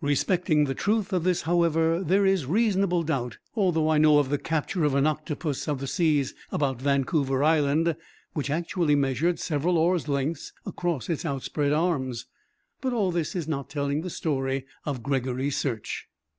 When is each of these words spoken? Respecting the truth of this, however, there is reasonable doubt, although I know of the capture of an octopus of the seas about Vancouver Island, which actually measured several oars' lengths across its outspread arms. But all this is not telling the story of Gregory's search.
Respecting 0.00 0.64
the 0.64 0.74
truth 0.74 1.12
of 1.12 1.24
this, 1.24 1.42
however, 1.42 2.02
there 2.02 2.24
is 2.24 2.46
reasonable 2.46 3.02
doubt, 3.02 3.36
although 3.54 3.90
I 3.90 3.98
know 3.98 4.16
of 4.18 4.30
the 4.30 4.38
capture 4.38 4.82
of 4.84 4.94
an 4.94 5.06
octopus 5.06 5.68
of 5.68 5.78
the 5.78 5.86
seas 5.86 6.32
about 6.50 6.80
Vancouver 6.80 7.44
Island, 7.44 7.94
which 8.32 8.48
actually 8.48 8.94
measured 8.94 9.38
several 9.38 9.76
oars' 9.76 10.08
lengths 10.08 10.54
across 10.64 11.10
its 11.10 11.26
outspread 11.26 11.74
arms. 11.74 12.24
But 12.80 12.94
all 12.94 13.10
this 13.10 13.36
is 13.36 13.46
not 13.46 13.68
telling 13.68 14.00
the 14.00 14.08
story 14.08 14.64
of 14.86 15.02
Gregory's 15.02 15.58
search. 15.58 16.08